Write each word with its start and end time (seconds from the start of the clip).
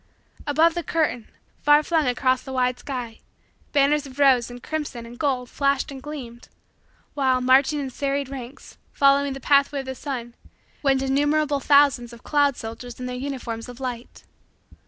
Above 0.47 0.73
the 0.73 0.81
curtain, 0.81 1.27
far 1.61 1.83
flung 1.83 2.07
across 2.07 2.41
the 2.41 2.51
wide 2.51 2.79
sky, 2.79 3.19
banners 3.71 4.07
of 4.07 4.17
rose 4.17 4.49
and 4.49 4.63
crimson 4.63 5.05
and 5.05 5.19
gold 5.19 5.47
flashed 5.47 5.91
and 5.91 6.01
gleamed; 6.01 6.47
while, 7.13 7.39
marching 7.39 7.79
in 7.79 7.91
serried 7.91 8.27
ranks, 8.27 8.79
following 8.91 9.33
the 9.33 9.39
pathway 9.39 9.81
of 9.81 9.85
the 9.85 9.93
sun, 9.93 10.33
went 10.81 11.03
innumerable 11.03 11.59
thousands 11.59 12.13
of 12.13 12.23
cloud 12.23 12.57
soldiers 12.57 12.99
in 12.99 13.05
their 13.05 13.15
uniforms 13.15 13.69
of 13.69 13.79
light. 13.79 14.23